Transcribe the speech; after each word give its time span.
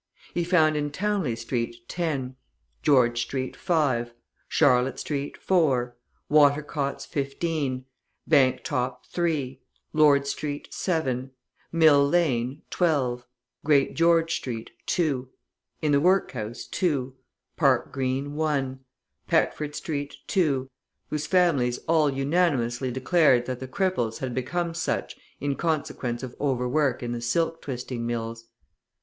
He 0.33 0.43
found 0.43 0.75
in 0.75 0.89
Townley 0.89 1.35
Street 1.35 1.87
ten, 1.87 2.35
George 2.81 3.21
Street 3.21 3.55
five, 3.55 4.15
Charlotte 4.47 4.97
Street 4.99 5.37
four, 5.37 5.95
Watercots 6.27 7.05
fifteen, 7.05 7.85
Bank 8.27 8.63
Top 8.63 9.05
three, 9.05 9.61
Lord 9.93 10.25
Street 10.25 10.67
seven, 10.73 11.29
Mill 11.71 12.03
Lane 12.09 12.63
twelve, 12.71 13.27
Great 13.63 13.93
George 13.95 14.33
Street 14.37 14.71
two, 14.87 15.29
in 15.83 15.91
the 15.91 16.01
workhouse 16.01 16.65
two, 16.65 17.15
Park 17.55 17.91
Green 17.91 18.33
one, 18.33 18.79
Peckford 19.27 19.75
Street 19.75 20.15
two, 20.25 20.67
whose 21.11 21.27
families 21.27 21.77
all 21.87 22.09
unanimously 22.09 22.89
declared 22.89 23.45
that 23.45 23.59
the 23.59 23.67
cripples 23.67 24.17
had 24.17 24.33
become 24.33 24.73
such 24.73 25.15
in 25.39 25.55
consequence 25.55 26.23
of 26.23 26.33
overwork 26.41 27.03
in 27.03 27.11
the 27.11 27.21
silk 27.21 27.61
twisting 27.61 28.07
mills. 28.07 28.47